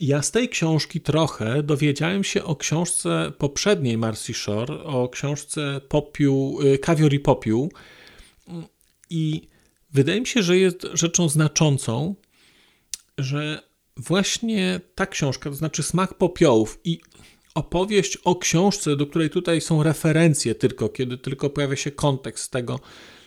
Ja 0.00 0.22
z 0.22 0.30
tej 0.30 0.48
książki 0.48 1.00
trochę 1.00 1.62
dowiedziałem 1.62 2.24
się 2.24 2.44
o 2.44 2.56
książce 2.56 3.32
poprzedniej 3.38 3.98
Marcy 3.98 4.34
Shore, 4.34 4.84
o 4.84 5.08
książce 5.08 5.80
Popiół, 5.88 6.62
y, 6.62 6.78
Kawior 6.78 7.12
i 7.12 7.20
Popiół. 7.20 7.72
I 9.10 9.48
wydaje 9.90 10.20
mi 10.20 10.26
się, 10.26 10.42
że 10.42 10.58
jest 10.58 10.86
rzeczą 10.92 11.28
znaczącą, 11.28 12.14
że 13.18 13.62
właśnie 13.96 14.80
ta 14.94 15.06
książka, 15.06 15.50
to 15.50 15.56
znaczy 15.56 15.82
Smak 15.82 16.14
Popiołów 16.14 16.80
i 16.84 17.00
opowieść 17.54 18.16
o 18.16 18.36
książce, 18.36 18.96
do 18.96 19.06
której 19.06 19.30
tutaj 19.30 19.60
są 19.60 19.82
referencje 19.82 20.54
tylko, 20.54 20.88
kiedy 20.88 21.18
tylko 21.18 21.50
pojawia 21.50 21.76
się 21.76 21.90
kontekst 21.90 22.52
tego, 22.52 22.80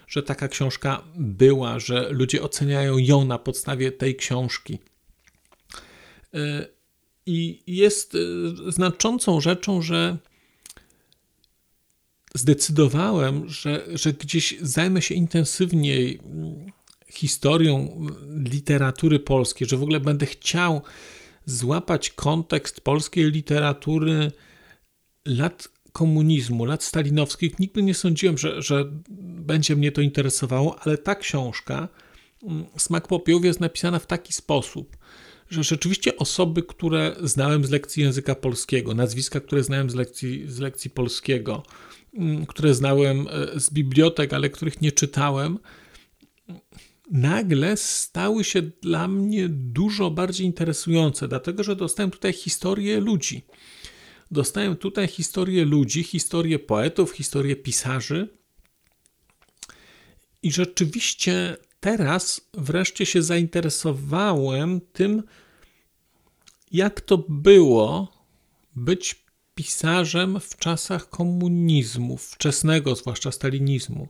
że 0.08 0.24
taka 0.24 0.48
książka 0.48 1.04
była, 1.16 1.80
że 1.80 2.10
ludzie 2.12 2.42
oceniają 2.42 2.98
ją 2.98 3.26
na 3.26 3.40
podstawie 3.40 3.92
tej 3.92 4.16
książki– 4.16 4.80
i 7.26 7.64
jest 7.68 8.16
e, 8.16 8.72
znaczącą 8.72 9.42
rzeczą, 9.42 9.82
że 9.82 10.18
zdecydowałem, 12.36 13.50
że, 13.50 13.86
że 13.94 14.14
gdzieś 14.14 14.56
zajmę 14.62 15.02
się 15.02 15.16
intensywniej 15.16 16.20
mm, 16.26 16.72
historią 17.10 18.06
literatury 18.52 19.20
polskiej, 19.20 19.68
że 19.68 19.78
w 19.78 19.84
ogóle 19.84 20.00
będę 20.00 20.26
chciał 20.26 20.82
złapać 21.46 22.10
kontekst 22.10 22.82
polskiej 22.82 23.32
literatury 23.32 24.32
lat 25.26 25.68
komunizmu, 25.92 26.66
lat 26.66 26.84
stalinowskich. 26.84 27.60
Nigdy 27.60 27.84
nie 27.84 27.94
sądziłem, 27.94 28.38
że, 28.38 28.62
że 28.62 28.86
będzie 29.20 29.76
mnie 29.76 29.92
to 29.92 30.02
interesowało, 30.02 30.80
ale 30.80 30.98
ta 30.98 31.16
książka, 31.16 31.88
mm, 32.44 32.66
Smak 32.78 33.08
Popiołów, 33.08 33.46
jest 33.46 33.60
napisana 33.60 34.00
w 34.00 34.08
taki 34.08 34.34
sposób, 34.34 34.98
że 35.54 35.64
rzeczywiście 35.64 36.18
osoby, 36.18 36.64
które 36.64 37.16
znałem 37.24 37.66
z 37.66 37.70
lekcji 37.70 38.04
języka 38.04 38.36
polskiego, 38.36 38.94
nazwiska, 38.94 39.40
które 39.40 39.64
znałem 39.64 39.90
z 39.90 39.96
lekcji, 39.96 40.44
z 40.48 40.60
lekcji 40.60 40.90
polskiego, 40.90 41.64
mm, 42.14 42.46
które 42.46 42.74
znałem 42.74 43.28
e, 43.28 43.60
z 43.60 43.70
bibliotek, 43.70 44.34
ale 44.34 44.50
których 44.50 44.82
nie 44.82 44.92
czytałem, 44.92 45.60
nagle 47.12 47.78
stały 47.78 48.44
się 48.44 48.62
dla 48.62 49.08
mnie 49.08 49.50
dużo 49.50 50.12
bardziej 50.12 50.48
interesujące, 50.48 51.28
dlatego 51.28 51.64
że 51.64 51.76
dostałem 51.76 52.12
tutaj 52.12 52.34
historię 52.34 53.00
ludzi. 53.00 53.42
Dostałem 54.32 54.76
tutaj 54.76 55.08
historię 55.08 55.66
ludzi, 55.66 56.04
historię 56.04 56.60
poetów, 56.60 57.12
historię 57.12 57.56
pisarzy. 57.56 58.30
I 60.44 60.52
rzeczywiście 60.52 61.58
teraz 61.80 62.50
wreszcie 62.54 63.06
się 63.06 63.22
zainteresowałem 63.22 64.82
tym, 64.94 65.24
jak 66.74 67.02
to 67.02 67.18
było 67.30 68.12
być 68.76 69.24
pisarzem 69.56 70.40
w 70.40 70.58
czasach 70.58 71.10
komunizmu, 71.10 72.18
wczesnego, 72.18 72.96
zwłaszcza 72.96 73.32
stalinizmu. 73.32 74.08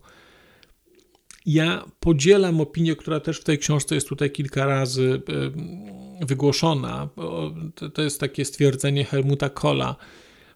Ja 1.46 1.86
podzielam 2.00 2.62
opinię, 2.62 2.96
która 2.96 3.20
też 3.20 3.40
w 3.40 3.44
tej 3.44 3.58
książce 3.58 3.96
jest 3.96 4.08
tutaj 4.08 4.32
kilka 4.32 4.66
razy 4.66 5.22
wygłoszona. 6.22 7.10
To 7.94 8.02
jest 8.02 8.20
takie 8.20 8.46
stwierdzenie 8.46 9.06
Helmuta 9.06 9.50
Kohla, 9.50 9.96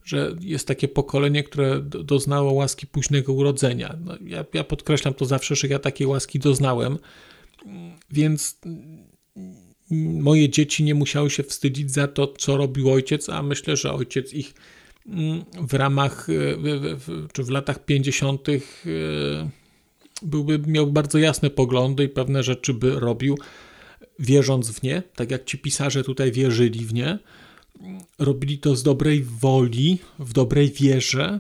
że 0.04 0.36
jest 0.42 0.68
takie 0.68 0.88
pokolenie, 0.88 1.44
które 1.44 1.82
doznało 1.82 2.52
łaski 2.52 2.88
późnego 2.88 3.34
urodzenia. 3.34 3.98
No, 4.06 4.16
ja, 4.22 4.46
ja 4.54 4.64
podkreślam 4.64 5.14
to 5.14 5.26
zawsze, 5.26 5.56
że 5.56 5.68
ja 5.68 5.80
takiej 5.80 6.08
łaski 6.08 6.40
doznałem, 6.40 6.98
więc 8.12 8.60
moje 9.92 10.50
dzieci 10.50 10.84
nie 10.84 10.96
musiały 10.96 11.30
się 11.30 11.44
wstydzić 11.44 11.92
za 11.92 12.08
to, 12.08 12.34
co 12.38 12.58
robił 12.58 12.92
ojciec, 12.92 13.30
a 13.30 13.42
myślę, 13.42 13.78
że 13.78 13.94
ojciec 13.94 14.34
ich 14.34 14.54
mm, 15.08 15.46
w 15.68 15.74
ramach, 15.74 16.28
e, 16.30 16.34
czy 17.34 17.44
w 17.44 17.50
latach 17.50 17.86
50. 17.86 18.50
E, 18.50 18.60
byłby, 20.22 20.60
miał 20.60 20.88
bardzo 20.88 21.18
jasne 21.18 21.50
poglądy 21.50 22.04
i 22.04 22.10
pewne 22.10 22.44
rzeczy 22.44 22.74
by 22.74 23.00
robił, 23.00 23.38
wierząc 24.20 24.72
w 24.72 24.84
nie, 24.84 25.04
tak 25.16 25.32
jak 25.32 25.46
ci 25.46 25.58
pisarze 25.58 26.04
tutaj 26.04 26.32
wierzyli 26.32 26.86
w 26.86 26.94
nie. 26.94 27.20
Robili 28.20 28.58
to 28.58 28.76
z 28.76 28.84
dobrej 28.84 29.24
woli, 29.24 29.98
w 30.20 30.34
dobrej 30.34 30.72
wierze. 30.72 31.40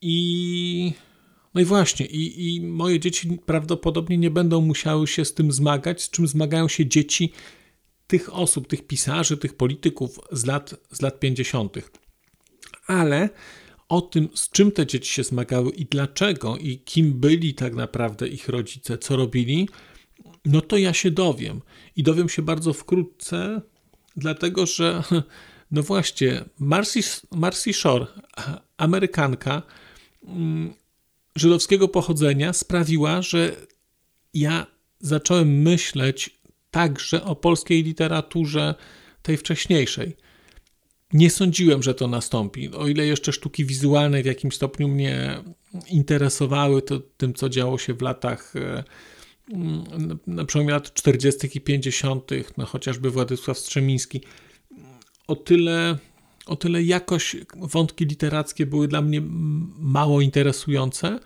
I 0.00 0.92
no 1.54 1.60
i 1.60 1.64
właśnie, 1.64 2.06
i, 2.06 2.54
i 2.56 2.60
moje 2.60 3.00
dzieci 3.00 3.38
prawdopodobnie 3.46 4.18
nie 4.18 4.30
będą 4.30 4.60
musiały 4.60 5.06
się 5.06 5.24
z 5.24 5.34
tym 5.34 5.52
zmagać, 5.52 6.02
z 6.02 6.10
czym 6.10 6.26
zmagają 6.26 6.68
się 6.68 6.86
dzieci 6.86 7.32
tych 8.06 8.34
osób, 8.34 8.68
tych 8.68 8.86
pisarzy, 8.86 9.36
tych 9.36 9.56
polityków 9.56 10.20
z 10.32 10.46
lat, 10.46 10.74
z 10.90 11.02
lat 11.02 11.20
50. 11.20 11.76
Ale 12.86 13.28
o 13.88 14.00
tym, 14.00 14.28
z 14.34 14.50
czym 14.50 14.72
te 14.72 14.86
dzieci 14.86 15.12
się 15.12 15.24
zmagały 15.24 15.70
i 15.70 15.84
dlaczego, 15.84 16.56
i 16.56 16.78
kim 16.78 17.12
byli 17.12 17.54
tak 17.54 17.74
naprawdę 17.74 18.28
ich 18.28 18.48
rodzice, 18.48 18.98
co 18.98 19.16
robili, 19.16 19.68
no 20.44 20.60
to 20.60 20.76
ja 20.76 20.92
się 20.92 21.10
dowiem. 21.10 21.60
I 21.96 22.02
dowiem 22.02 22.28
się 22.28 22.42
bardzo 22.42 22.72
wkrótce, 22.72 23.60
dlatego 24.16 24.66
że, 24.66 25.02
no 25.70 25.82
właśnie, 25.82 26.44
Marcy, 26.58 27.00
Marcy 27.30 27.72
Shore, 27.72 28.06
Amerykanka, 28.76 29.62
mm, 30.24 30.74
żydowskiego 31.36 31.88
pochodzenia 31.88 32.52
sprawiła, 32.52 33.22
że 33.22 33.56
ja 34.34 34.66
zacząłem 35.00 35.62
myśleć 35.62 36.40
także 36.70 37.24
o 37.24 37.36
polskiej 37.36 37.82
literaturze 37.82 38.74
tej 39.22 39.36
wcześniejszej. 39.36 40.16
nie 41.12 41.30
sądziłem, 41.30 41.82
że 41.82 41.94
to 41.94 42.08
nastąpi. 42.08 42.70
O 42.74 42.88
ile 42.88 43.06
jeszcze 43.06 43.32
sztuki 43.32 43.64
wizualne 43.64 44.22
w 44.22 44.26
jakimś 44.26 44.54
stopniu 44.54 44.88
mnie 44.88 45.42
interesowały 45.88 46.82
to, 46.82 47.00
tym, 47.16 47.34
co 47.34 47.48
działo 47.48 47.78
się 47.78 47.94
w 47.94 48.02
latach 48.02 48.56
e, 48.56 48.84
na 50.26 50.44
przełomie 50.44 50.70
lat 50.70 50.94
40. 50.94 51.48
i 51.54 51.60
50., 51.60 52.30
no 52.56 52.66
chociażby 52.66 53.10
Władysław 53.10 53.58
Strzemiński, 53.58 54.20
o 55.26 55.36
tyle, 55.36 55.98
o 56.50 56.56
tyle 56.56 56.82
jakoś 56.82 57.36
wątki 57.56 58.04
literackie 58.04 58.66
były 58.66 58.88
dla 58.88 59.02
mnie 59.02 59.22
mało 59.78 60.20
interesujące, 60.20 61.20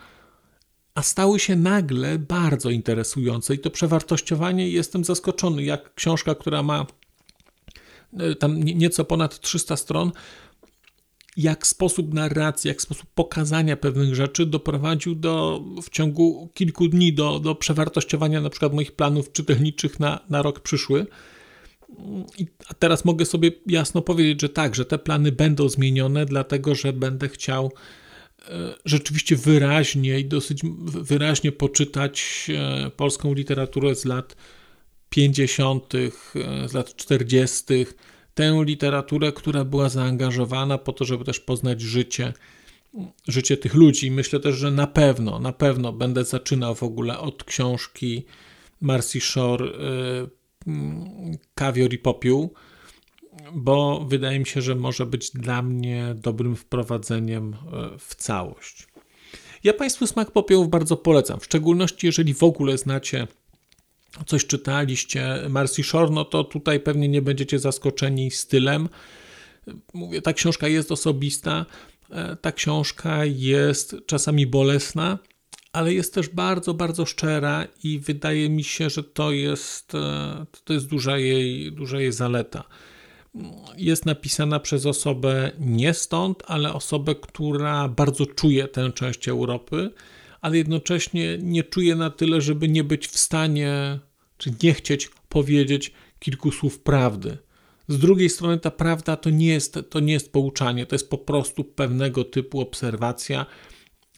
a 0.95 1.03
stały 1.03 1.41
się 1.41 1.57
nagle 1.57 2.19
bardzo 2.19 2.71
interesujące 2.71 3.55
i 3.55 3.59
to 3.59 3.71
przewartościowanie 3.71 4.69
jestem 4.69 5.05
zaskoczony, 5.05 5.63
jak 5.63 5.95
książka, 5.95 6.35
która 6.35 6.63
ma 6.63 6.87
e, 8.19 8.35
tam 8.35 8.63
nieco 8.63 9.05
ponad 9.05 9.41
300 9.41 9.77
stron, 9.77 10.13
jak 11.37 11.67
sposób 11.67 12.15
narracji, 12.15 12.69
jak 12.69 12.83
sposób 12.83 13.07
pokazania 13.15 13.77
pewnych 13.77 14.15
rzeczy 14.15 14.47
doprowadził 14.47 15.15
do, 15.15 15.63
w 15.83 15.91
ciągu 15.91 16.49
kilku 16.55 16.89
dni 16.89 17.13
do, 17.13 17.39
do 17.39 17.55
przewartościowania 17.55 18.41
na 18.41 18.51
przykład 18.51 18.73
moich 18.73 18.93
planów 18.93 19.33
czytelniczych 19.33 20.01
na, 20.01 20.21
na 20.31 20.43
rok 20.43 20.61
przyszły. 20.61 21.07
A 22.69 22.75
teraz 22.75 23.05
mogę 23.05 23.27
sobie 23.27 23.51
jasno 23.67 24.03
powiedzieć, 24.03 24.41
że 24.41 24.49
tak, 24.49 24.75
że 24.75 24.85
te 24.85 24.99
plany 24.99 25.33
będą 25.33 25.69
zmienione, 25.69 26.27
dlatego 26.27 26.75
że 26.75 26.93
będę 26.93 27.29
chciał 27.29 27.73
e, 28.49 28.75
rzeczywiście 28.85 29.37
wyraźnie 29.37 30.21
i 30.21 30.25
dosyć 30.25 30.63
wyraźnie 30.85 31.53
poczytać 31.53 32.47
e, 32.55 32.91
polską 32.91 33.35
literaturę 33.35 33.95
z 33.95 34.05
lat 34.05 34.37
50., 35.11 35.95
e, 35.95 36.69
z 36.69 36.73
lat 36.73 36.97
40., 36.97 37.65
tę 38.35 38.63
literaturę, 38.65 39.33
która 39.33 39.65
była 39.65 39.89
zaangażowana 39.89 40.79
po 40.79 40.93
to, 40.93 41.05
żeby 41.05 41.25
też 41.25 41.41
poznać 41.41 41.81
życie, 41.81 42.33
życie 43.29 43.57
tych 43.57 43.75
ludzi. 43.75 44.11
Myślę 44.11 44.41
też, 44.41 44.57
że 44.57 44.71
na 44.71 44.87
pewno, 44.87 45.39
na 45.39 45.53
pewno 45.53 45.93
będę 45.93 46.25
zaczynał 46.25 46.75
w 46.75 46.83
ogóle 46.83 47.19
od 47.19 47.45
książki 47.45 48.25
Marcy 48.81 49.21
Shore 49.21 49.67
Kawior 51.55 51.93
i 51.93 51.99
Popiół, 51.99 52.55
bo 53.53 54.05
wydaje 54.09 54.39
mi 54.39 54.47
się, 54.47 54.63
że 54.63 54.75
może 54.75 55.07
być 55.07 55.31
dla 55.31 55.63
mnie 55.63 56.15
dobrym 56.17 56.57
wprowadzeniem 56.57 57.55
e, 57.55 57.99
w 57.99 58.15
całość. 58.15 58.87
Ja 59.65 59.73
Państwu 59.73 60.07
Smak 60.07 60.31
Popiołów 60.31 60.69
bardzo 60.69 60.97
polecam, 60.97 61.41
w 61.41 61.45
szczególności 61.45 62.07
jeżeli 62.07 62.35
w 62.35 62.43
ogóle 62.43 62.79
znacie 62.79 63.27
coś 64.27 64.47
czytaliście 64.47 65.41
Marcy 65.49 65.85
Shore, 65.85 66.11
no 66.11 66.25
to 66.25 66.45
tutaj 66.45 66.81
pewnie 66.81 67.09
nie 67.09 67.23
będziecie 67.23 67.59
zaskoczeni 67.59 68.31
stylem. 68.31 68.89
Mówię, 69.95 70.23
ta 70.23 70.33
książka 70.33 70.69
jest 70.69 70.93
osobista, 70.93 71.67
e, 72.11 72.37
ta 72.37 72.53
książka 72.53 73.25
jest 73.25 73.97
czasami 74.07 74.47
bolesna, 74.47 75.19
ale 75.75 75.95
jest 75.95 76.15
też 76.15 76.29
bardzo, 76.29 76.75
bardzo 76.75 77.07
szczera 77.07 77.67
i 77.85 77.99
wydaje 77.99 78.51
mi 78.51 78.65
się, 78.65 78.91
że 78.91 79.05
to 79.05 79.33
jest, 79.33 79.95
e, 79.95 80.47
to 80.65 80.73
jest 80.73 80.87
duża, 80.87 81.19
jej, 81.19 81.73
duża 81.73 82.01
jej 82.01 82.13
zaleta. 82.13 82.65
Jest 83.77 84.07
napisana 84.07 84.61
przez 84.61 84.87
osobę 84.87 85.51
nie 85.59 85.95
stąd, 85.95 86.43
ale 86.47 86.73
osobę, 86.73 87.15
która 87.15 87.89
bardzo 87.89 88.27
czuje 88.27 88.69
tę 88.69 88.93
część 88.93 89.29
Europy 89.29 89.91
ale 90.45 90.59
jednocześnie 90.59 91.39
nie 91.43 91.65
czuje 91.65 91.97
na 91.97 92.11
tyle, 92.11 92.41
żeby 92.41 92.69
nie 92.69 92.85
być 92.85 93.09
w 93.09 93.19
stanie, 93.19 93.99
czy 94.39 94.55
nie 94.63 94.75
chcieć 94.75 95.11
powiedzieć 95.29 95.93
kilku 96.19 96.53
słów 96.53 96.81
prawdy. 96.81 97.37
Z 97.89 97.99
drugiej 97.99 98.31
strony 98.31 98.59
ta 98.59 98.71
prawda 98.71 99.17
to 99.17 99.31
nie 99.31 99.47
jest, 99.47 99.79
to 99.91 100.01
nie 100.01 100.13
jest 100.13 100.33
pouczanie, 100.33 100.87
to 100.87 100.95
jest 100.95 101.11
po 101.11 101.19
prostu 101.19 101.65
pewnego 101.65 102.25
typu 102.25 102.61
obserwacja, 102.61 103.47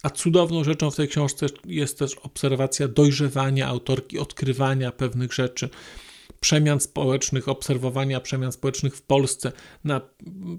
a 0.07 0.11
cudowną 0.11 0.65
rzeczą 0.65 0.91
w 0.91 0.97
tej 0.97 1.09
książce 1.09 1.47
jest 1.65 1.99
też 1.99 2.15
obserwacja 2.15 2.89
dojrzewania 2.89 3.69
autorki, 3.69 4.19
odkrywania 4.19 4.93
pewnych 4.93 5.33
rzeczy 5.33 5.69
przemian 6.41 6.81
społecznych, 6.81 7.49
obserwowania 7.49 8.21
przemian 8.21 8.53
społecznych 8.53 8.97
w 8.97 9.03
Polsce 9.03 9.53
na 9.85 10.01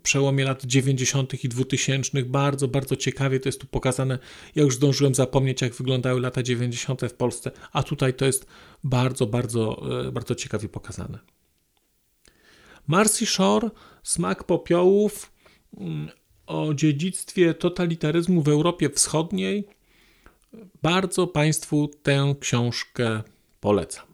przełomie 0.04 0.46
lat 0.46 0.66
90. 0.66 1.44
i 1.44 1.50
2000. 1.50 2.24
Bardzo, 2.24 2.68
bardzo 2.68 2.96
ciekawie 2.96 3.40
to 3.40 3.50
jest 3.50 3.62
tu 3.62 3.68
pokazane. 3.68 4.20
Ja 4.56 4.64
już 4.64 4.76
zdążyłem 4.76 5.16
zapomnieć, 5.16 5.62
jak 5.62 5.74
wyglądały 5.74 6.22
lata 6.22 6.44
90. 6.44 7.02
w 7.02 7.14
Polsce, 7.14 7.52
a 7.72 7.84
tutaj 7.84 8.14
to 8.14 8.26
jest 8.26 8.46
bardzo, 8.84 9.26
bardzo, 9.26 9.82
e, 10.08 10.12
bardzo 10.12 10.36
ciekawie 10.36 10.70
pokazane. 10.70 11.20
Marcy 12.88 13.26
Shore, 13.26 13.70
Smak 14.04 14.44
popiołów 14.44 15.32
mm, 15.78 16.10
o 16.48 16.74
dziedzictwie 16.74 17.54
totalitaryzmu 17.54 18.42
w 18.42 18.48
Europie 18.48 18.90
Wschodniej. 18.90 19.68
Bardzo 20.82 21.28
Państwu 21.28 21.92
tę 22.04 22.36
książkę 22.40 23.24
polecam. 23.60 24.06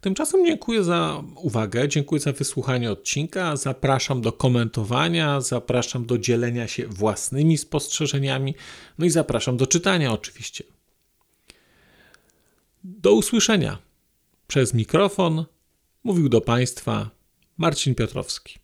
Tymczasem 0.00 0.46
dziękuję 0.46 0.84
za 0.84 1.22
uwagę, 1.36 1.88
dziękuję 1.88 2.20
za 2.20 2.32
wysłuchanie 2.32 2.90
odcinka. 2.90 3.56
Zapraszam 3.56 4.20
do 4.20 4.32
komentowania, 4.32 5.40
zapraszam 5.40 6.06
do 6.06 6.18
dzielenia 6.18 6.68
się 6.68 6.86
własnymi 6.86 7.58
spostrzeżeniami, 7.58 8.54
no 8.98 9.06
i 9.06 9.10
zapraszam 9.10 9.56
do 9.56 9.66
czytania 9.66 10.12
oczywiście. 10.12 10.64
Do 12.84 13.12
usłyszenia. 13.12 13.78
Przez 14.46 14.74
mikrofon 14.74 15.44
mówił 16.04 16.28
do 16.28 16.40
Państwa 16.40 17.10
Marcin 17.56 17.94
Piotrowski. 17.94 18.63